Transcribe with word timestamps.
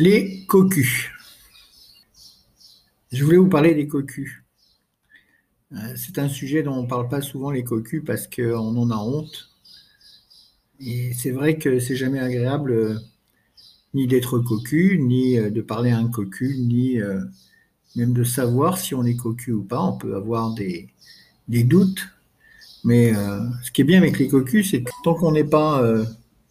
Les 0.00 0.44
cocus. 0.46 1.08
Je 3.12 3.22
voulais 3.22 3.36
vous 3.36 3.48
parler 3.48 3.76
des 3.76 3.86
cocus. 3.86 4.42
Euh, 5.70 5.76
c'est 5.94 6.18
un 6.18 6.28
sujet 6.28 6.64
dont 6.64 6.72
on 6.72 6.82
ne 6.82 6.88
parle 6.88 7.08
pas 7.08 7.22
souvent, 7.22 7.52
les 7.52 7.62
cocus, 7.62 8.02
parce 8.04 8.26
qu'on 8.26 8.76
en 8.76 8.90
a 8.90 8.96
honte. 8.96 9.50
Et 10.80 11.12
c'est 11.14 11.30
vrai 11.30 11.58
que 11.58 11.78
c'est 11.78 11.94
jamais 11.94 12.18
agréable 12.18 12.72
euh, 12.72 12.98
ni 13.94 14.08
d'être 14.08 14.40
cocu, 14.40 14.98
ni 15.00 15.38
euh, 15.38 15.50
de 15.50 15.62
parler 15.62 15.92
à 15.92 15.98
un 15.98 16.08
cocu, 16.08 16.56
ni 16.58 16.98
même 17.94 18.14
de 18.14 18.24
savoir 18.24 18.78
si 18.78 18.96
on 18.96 19.04
est 19.04 19.14
cocu 19.14 19.52
ou 19.52 19.62
pas. 19.62 19.80
On 19.80 19.96
peut 19.96 20.16
avoir 20.16 20.54
des, 20.54 20.88
doutes. 21.46 22.08
Mais 22.82 23.14
ce 23.62 23.70
qui 23.70 23.82
est 23.82 23.84
bien 23.84 23.98
avec 23.98 24.18
les 24.18 24.26
cocus, 24.26 24.72
c'est 24.72 24.82
que 24.82 24.90
tant 25.04 25.14
qu'on 25.14 25.30
n'est 25.30 25.44
pas 25.44 25.80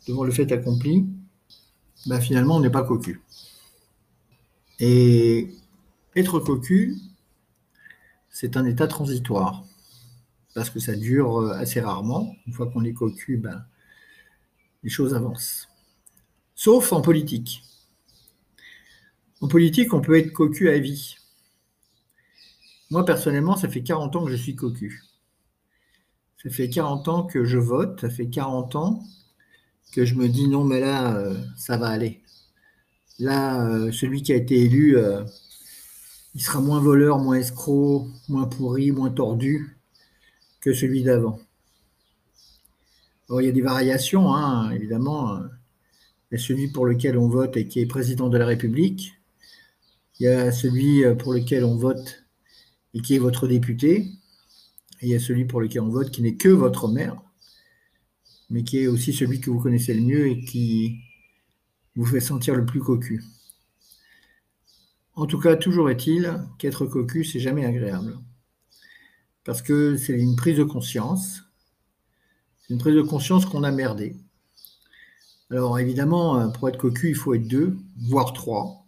devant 0.08 0.24
le 0.24 0.32
fait 0.32 0.50
accompli, 0.54 1.06
bah, 2.06 2.22
finalement, 2.22 2.56
on 2.56 2.62
n'est 2.62 2.70
pas 2.70 2.84
cocu. 2.84 3.20
Et 4.80 5.50
être 6.16 6.40
cocu, 6.40 6.98
c'est 8.30 8.58
un 8.58 8.66
état 8.66 8.88
transitoire, 8.88 9.64
parce 10.56 10.70
que 10.70 10.80
ça 10.80 10.96
dure 10.96 11.40
euh, 11.40 11.52
assez 11.54 11.80
rarement. 11.80 12.36
Une 12.48 12.54
fois 12.54 12.68
qu'on 12.68 12.84
est 12.84 12.94
cocu, 12.94 13.38
ben, 13.38 13.66
les 14.84 14.90
choses 14.90 15.14
avancent. 15.14 15.70
Sauf 16.56 16.94
en 16.94 17.02
politique. 17.02 17.64
En 19.42 19.48
politique, 19.48 19.94
on 19.94 20.02
peut 20.02 20.18
être 20.18 20.32
cocu 20.32 20.70
à 20.70 20.80
vie. 20.80 21.18
Moi, 22.90 23.06
personnellement, 23.06 23.56
ça 23.56 23.70
fait 23.70 23.84
40 23.84 24.16
ans 24.16 24.26
que 24.26 24.32
je 24.32 24.36
suis 24.36 24.56
cocu. 24.56 25.04
Ça 26.42 26.50
fait 26.50 26.70
40 26.70 27.08
ans 27.08 27.24
que 27.24 27.46
je 27.46 27.58
vote, 27.58 28.02
ça 28.02 28.10
fait 28.10 28.28
40 28.28 28.76
ans 28.76 29.04
que 29.94 30.06
je 30.06 30.16
me 30.16 30.28
dis 30.28 30.48
non, 30.48 30.64
mais 30.64 30.80
là, 30.80 31.16
euh, 31.16 31.38
ça 31.56 31.78
va 31.78 31.88
aller. 31.88 32.23
Là, 33.20 33.68
euh, 33.68 33.92
celui 33.92 34.24
qui 34.24 34.34
a 34.34 34.36
été 34.36 34.62
élu, 34.62 34.98
il 36.36 36.42
sera 36.42 36.60
moins 36.62 36.80
voleur, 36.80 37.20
moins 37.20 37.38
escroc, 37.38 38.08
moins 38.28 38.46
pourri, 38.46 38.92
moins 38.92 39.12
tordu 39.12 39.78
que 40.62 40.74
celui 40.74 41.04
d'avant. 41.04 41.40
il 43.30 43.46
y 43.46 43.50
a 43.50 43.52
des 43.52 43.62
variations, 43.62 44.34
hein, 44.34 44.72
évidemment. 44.72 45.40
Il 46.32 46.36
y 46.38 46.42
a 46.42 46.44
celui 46.44 46.70
pour 46.72 46.86
lequel 46.86 47.18
on 47.18 47.28
vote 47.28 47.58
et 47.58 47.68
qui 47.68 47.80
est 47.80 47.86
président 47.86 48.30
de 48.30 48.38
la 48.38 48.46
République. 48.46 49.14
Il 50.20 50.24
y 50.24 50.28
a 50.28 50.52
celui 50.52 51.04
pour 51.18 51.34
lequel 51.34 51.64
on 51.66 51.76
vote 51.76 52.24
et 52.94 53.02
qui 53.02 53.16
est 53.16 53.20
votre 53.20 53.48
député. 53.48 54.12
Et 55.02 55.08
il 55.08 55.10
y 55.10 55.16
a 55.16 55.20
celui 55.20 55.46
pour 55.46 55.62
lequel 55.62 55.82
on 55.82 55.90
vote 55.90 56.12
qui 56.12 56.22
n'est 56.22 56.36
que 56.36 56.50
votre 56.50 56.88
maire, 56.88 57.22
mais 58.50 58.64
qui 58.64 58.80
est 58.80 58.88
aussi 58.88 59.14
celui 59.14 59.42
que 59.42 59.50
vous 59.50 59.60
connaissez 59.60 59.94
le 59.94 60.02
mieux 60.02 60.28
et 60.28 60.46
qui 60.46 61.00
vous 61.96 62.06
fait 62.06 62.20
sentir 62.20 62.56
le 62.56 62.66
plus 62.66 62.80
cocu. 62.80 63.24
En 65.16 65.28
tout 65.28 65.40
cas, 65.40 65.56
toujours 65.56 65.90
est-il 65.90 66.34
qu'être 66.58 66.86
cocu, 66.86 67.24
c'est 67.24 67.40
jamais 67.40 67.66
agréable. 67.66 68.18
Parce 69.44 69.62
que 69.62 69.98
c'est 69.98 70.14
une 70.14 70.36
prise 70.36 70.58
de 70.58 70.64
conscience. 70.64 71.44
C'est 72.62 72.74
une 72.74 72.80
prise 72.80 72.96
de 72.96 73.02
conscience 73.02 73.46
qu'on 73.46 73.64
a 73.64 73.72
merdé. 73.72 74.16
Alors 75.52 75.78
évidemment, 75.78 76.50
pour 76.52 76.68
être 76.70 76.80
cocu, 76.80 77.10
il 77.10 77.16
faut 77.16 77.36
être 77.36 77.48
deux, 77.48 77.78
voire 77.98 78.34
trois. 78.34 78.86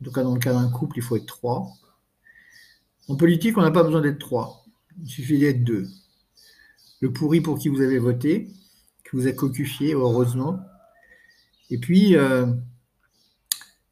En 0.00 0.04
tout 0.04 0.12
cas, 0.12 0.22
dans 0.22 0.34
le 0.34 0.40
cas 0.40 0.52
d'un 0.52 0.68
couple, 0.68 0.98
il 0.98 1.02
faut 1.02 1.16
être 1.16 1.26
trois. 1.26 1.72
En 3.08 3.16
politique, 3.16 3.56
on 3.56 3.62
n'a 3.62 3.70
pas 3.70 3.84
besoin 3.84 4.00
d'être 4.00 4.18
trois. 4.18 4.64
Il 5.00 5.08
suffit 5.08 5.38
d'être 5.38 5.64
deux. 5.64 5.88
Le 7.00 7.12
pourri 7.12 7.40
pour 7.40 7.58
qui 7.58 7.68
vous 7.68 7.80
avez 7.80 7.98
voté, 7.98 8.50
que 9.04 9.16
vous 9.16 9.26
êtes 9.26 9.36
cocufié, 9.36 9.94
heureusement. 9.94 10.60
Et 11.72 11.78
puis, 11.78 12.16
euh, 12.16 12.44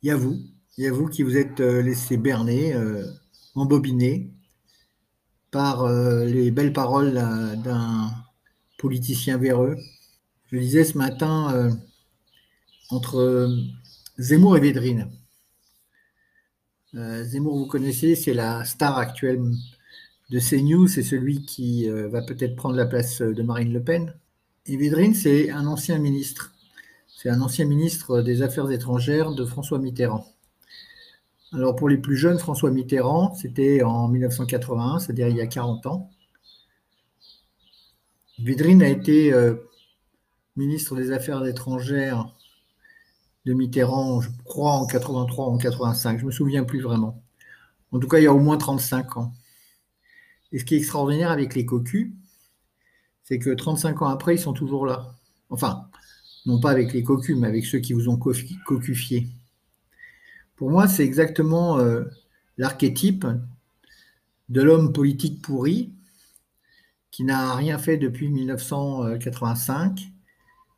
il 0.03 0.09
y 0.09 0.11
a 0.11 0.17
vous, 0.17 0.39
il 0.77 0.85
y 0.85 0.87
a 0.87 0.93
vous 0.93 1.09
qui 1.09 1.23
vous 1.23 1.39
êtes 1.39 1.61
euh, 1.61 1.81
laissé 1.81 2.19
berner, 2.19 2.75
euh, 2.75 3.07
embobiner 3.55 4.31
par 5.51 5.91
les 5.91 6.51
belles 6.51 6.75
paroles 6.75 7.15
d'un 7.15 8.13
politicien 8.79 9.37
véreux. 9.39 9.77
Je 10.53 10.59
disais 10.59 10.85
ce 10.85 10.97
matin 10.97 11.73
entre 12.91 13.53
Zemmour 14.17 14.57
et 14.57 14.61
Védrine. 14.61 15.11
Zemmour, 16.95 17.59
vous 17.59 17.67
connaissez, 17.67 18.15
c'est 18.15 18.33
la 18.33 18.65
star 18.65 18.97
actuelle 18.97 19.43
de 20.31 20.39
CNews, 20.39 20.87
c'est 20.87 21.03
celui 21.03 21.45
qui 21.45 21.89
va 21.89 22.23
peut-être 22.23 22.55
prendre 22.55 22.77
la 22.77 22.87
place 22.87 23.21
de 23.21 23.43
Marine 23.43 23.73
Le 23.73 23.83
Pen. 23.83 24.15
Et 24.67 24.77
Védrine, 24.77 25.15
c'est 25.15 25.51
un 25.51 25.67
ancien 25.67 25.99
ministre. 25.99 26.55
C'est 27.23 27.29
un 27.29 27.43
ancien 27.43 27.67
ministre 27.67 28.23
des 28.23 28.41
Affaires 28.41 28.71
étrangères 28.71 29.33
de 29.33 29.45
François 29.45 29.79
Mitterrand. 29.79 30.25
Alors 31.53 31.77
pour 31.77 31.91
les 31.91 31.99
plus 31.99 32.17
jeunes, 32.17 32.39
François 32.39 32.71
Mitterrand, 32.71 33.35
c'était 33.35 33.83
en 33.83 34.09
1981, 34.09 35.01
c'est-à-dire 35.01 35.29
il 35.29 35.37
y 35.37 35.43
a 35.43 35.47
40 35.47 35.85
ans. 35.85 36.11
Védrine 38.39 38.83
a 38.83 38.89
été 38.89 39.35
euh, 39.35 39.55
ministre 40.57 40.97
des 40.97 41.13
Affaires 41.13 41.45
étrangères 41.45 42.35
de 43.45 43.53
Mitterrand, 43.53 44.23
je 44.23 44.31
crois 44.47 44.73
en 44.73 44.87
83 44.87 45.49
ou 45.49 45.51
en 45.51 45.59
85, 45.59 46.17
je 46.17 46.23
ne 46.23 46.27
me 46.29 46.33
souviens 46.33 46.65
plus 46.65 46.81
vraiment. 46.81 47.23
En 47.93 47.99
tout 47.99 48.09
cas, 48.09 48.17
il 48.17 48.25
y 48.25 48.29
a 48.29 48.33
au 48.33 48.39
moins 48.39 48.57
35 48.57 49.19
ans. 49.19 49.35
Et 50.53 50.59
ce 50.59 50.65
qui 50.65 50.75
est 50.75 50.79
extraordinaire 50.79 51.31
avec 51.31 51.55
les 51.55 51.67
cocus, 51.67 52.15
c'est 53.25 53.39
que 53.39 53.51
35 53.51 54.01
ans 54.01 54.09
après, 54.09 54.37
ils 54.37 54.41
sont 54.41 54.55
toujours 54.55 54.87
là. 54.87 55.17
Enfin, 55.51 55.91
non 56.47 56.61
pas 56.61 56.71
avec 56.71 56.93
les 56.93 57.03
cocus, 57.03 57.37
mais 57.37 57.49
avec 57.49 57.67
ceux 57.67 57.79
qui 57.79 57.93
vous 57.93 58.09
ont 58.09 58.17
cocufié. 58.17 59.29
Pour 60.57 60.71
moi, 60.71 60.89
c'est 60.89 61.05
exactement 61.05 61.79
euh, 61.79 62.05
l'archétype 62.59 63.27
de 64.49 64.63
l'homme 64.63 64.93
politique 64.93 65.41
pourri 65.43 65.93
qui 67.11 67.25
n'a 67.25 67.55
rien 67.55 67.79
fait 67.79 67.97
depuis 67.97 68.29
1985, 68.29 70.01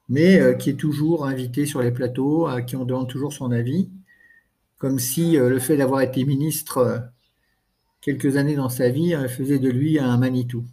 mais 0.08 0.40
euh, 0.40 0.54
qui 0.54 0.70
est 0.70 0.76
toujours 0.76 1.26
invité 1.26 1.66
sur 1.66 1.82
les 1.82 1.90
plateaux, 1.90 2.46
à 2.46 2.62
qui 2.62 2.76
on 2.76 2.84
demande 2.84 3.08
toujours 3.08 3.32
son 3.32 3.50
avis, 3.50 3.88
comme 4.78 4.98
si 4.98 5.36
euh, 5.36 5.48
le 5.48 5.58
fait 5.58 5.76
d'avoir 5.76 6.00
été 6.00 6.24
ministre 6.24 7.08
quelques 8.00 8.36
années 8.36 8.56
dans 8.56 8.68
sa 8.68 8.88
vie 8.88 9.16
faisait 9.28 9.58
de 9.58 9.70
lui 9.70 9.98
un 9.98 10.16
Manitou. 10.16 10.64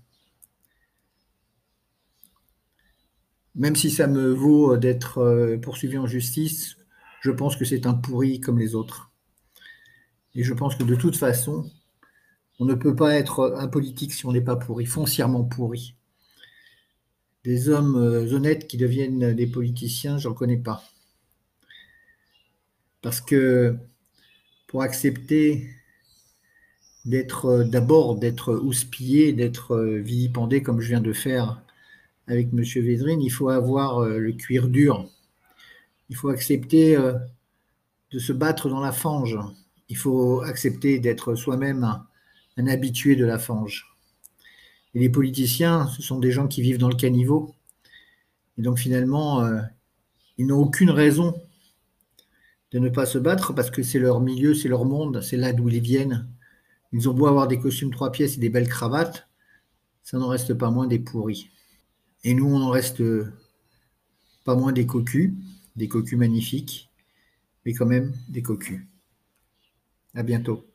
Même 3.59 3.75
si 3.75 3.91
ça 3.91 4.07
me 4.07 4.29
vaut 4.29 4.77
d'être 4.77 5.57
poursuivi 5.61 5.99
en 5.99 6.07
justice, 6.07 6.77
je 7.21 7.29
pense 7.29 7.55
que 7.55 7.65
c'est 7.65 7.85
un 7.85 7.93
pourri 7.93 8.39
comme 8.39 8.57
les 8.57 8.73
autres. 8.73 9.11
Et 10.35 10.43
je 10.43 10.53
pense 10.53 10.75
que 10.75 10.83
de 10.83 10.95
toute 10.95 11.17
façon, 11.17 11.69
on 12.59 12.65
ne 12.65 12.75
peut 12.75 12.95
pas 12.95 13.15
être 13.15 13.55
un 13.57 13.67
politique 13.67 14.13
si 14.13 14.25
on 14.25 14.31
n'est 14.31 14.41
pas 14.41 14.55
pourri, 14.55 14.85
foncièrement 14.85 15.43
pourri. 15.43 15.95
Des 17.45 17.69
hommes 17.69 17.95
euh, 17.95 18.33
honnêtes 18.33 18.67
qui 18.67 18.77
deviennent 18.77 19.33
des 19.33 19.47
politiciens, 19.47 20.17
j'en 20.17 20.33
connais 20.33 20.57
pas. 20.57 20.83
Parce 23.01 23.21
que 23.21 23.77
pour 24.67 24.81
accepter 24.81 25.69
d'être 27.05 27.45
euh, 27.45 27.63
d'abord 27.63 28.17
d'être 28.17 28.53
houspillé, 28.53 29.31
d'être 29.31 29.75
euh, 29.75 29.99
vilipendé 29.99 30.61
comme 30.61 30.81
je 30.81 30.89
viens 30.89 31.01
de 31.01 31.13
faire 31.13 31.61
avec 32.29 32.53
M. 32.53 32.61
Védrine, 32.61 33.21
il 33.21 33.29
faut 33.29 33.49
avoir 33.49 34.05
le 34.05 34.31
cuir 34.31 34.69
dur 34.69 35.09
il 36.09 36.15
faut 36.15 36.29
accepter 36.29 36.97
euh, 36.97 37.13
de 38.11 38.19
se 38.19 38.33
battre 38.33 38.69
dans 38.69 38.79
la 38.79 38.91
fange. 38.91 39.37
Il 39.87 39.97
faut 39.97 40.41
accepter 40.41 40.99
d'être 40.99 41.35
soi-même 41.35 41.83
un, 42.57 42.67
habitué 42.67 43.15
de 43.15 43.25
la 43.25 43.39
fange. 43.39 43.85
Et 44.93 44.99
les 44.99 45.09
politiciens, 45.09 45.87
ce 45.87 46.01
sont 46.01 46.19
des 46.19 46.31
gens 46.31 46.47
qui 46.47 46.61
vivent 46.61 46.79
dans 46.79 46.89
le 46.89 46.95
caniveau. 46.95 47.55
Et 48.57 48.61
donc 48.61 48.79
finalement, 48.79 49.41
euh, 49.41 49.61
ils 50.37 50.47
n'ont 50.47 50.59
aucune 50.59 50.89
raison 50.89 51.39
de 52.71 52.79
ne 52.79 52.89
pas 52.89 53.05
se 53.05 53.17
battre 53.17 53.53
parce 53.53 53.71
que 53.71 53.83
c'est 53.83 53.99
leur 53.99 54.19
milieu, 54.19 54.53
c'est 54.53 54.67
leur 54.67 54.85
monde, 54.85 55.21
c'est 55.21 55.37
là 55.37 55.53
d'où 55.53 55.69
ils 55.69 55.79
viennent. 55.79 56.27
Ils 56.91 57.07
ont 57.07 57.13
beau 57.13 57.27
avoir 57.27 57.47
des 57.47 57.59
costumes 57.59 57.91
trois 57.91 58.11
pièces 58.11 58.37
et 58.37 58.39
des 58.39 58.49
belles 58.49 58.67
cravates, 58.67 59.27
ça 60.03 60.17
n'en 60.17 60.27
reste 60.27 60.55
pas 60.55 60.71
moins 60.71 60.87
des 60.87 60.99
pourris. 60.99 61.49
Et 62.23 62.33
nous, 62.33 62.45
on 62.45 62.59
n'en 62.59 62.69
reste 62.69 63.01
pas 64.45 64.55
moins 64.55 64.71
des 64.71 64.85
cocus 64.85 65.31
des 65.79 65.87
cocus 65.87 66.17
magnifiques, 66.17 66.89
mais 67.65 67.73
quand 67.73 67.85
même 67.85 68.13
des 68.27 68.41
cocus. 68.41 68.81
À 70.13 70.23
bientôt. 70.23 70.65